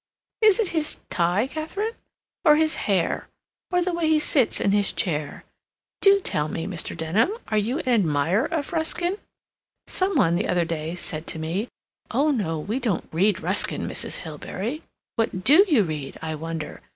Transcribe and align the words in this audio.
Is 0.41 0.59
it 0.59 0.69
his 0.69 0.97
tie, 1.11 1.45
Katharine, 1.45 1.93
or 2.43 2.55
his 2.55 2.73
hair, 2.89 3.27
or 3.69 3.83
the 3.83 3.93
way 3.93 4.07
he 4.07 4.17
sits 4.17 4.59
in 4.59 4.71
his 4.71 4.91
chair? 4.91 5.43
Do 6.01 6.19
tell 6.19 6.47
me, 6.47 6.65
Mr. 6.65 6.97
Denham, 6.97 7.29
are 7.49 7.57
you 7.59 7.77
an 7.77 7.87
admirer 7.87 8.45
of 8.47 8.73
Ruskin? 8.73 9.19
Some 9.85 10.15
one, 10.15 10.35
the 10.37 10.47
other 10.47 10.65
day, 10.65 10.95
said 10.95 11.27
to 11.27 11.37
me, 11.37 11.67
'Oh, 12.09 12.31
no, 12.31 12.57
we 12.57 12.79
don't 12.79 13.09
read 13.11 13.41
Ruskin, 13.41 13.87
Mrs. 13.87 14.17
Hilbery.' 14.17 14.81
What 15.17 15.43
do 15.43 15.65
you 15.67 15.83
read, 15.83 16.17
I 16.19 16.33
wonder? 16.33 16.81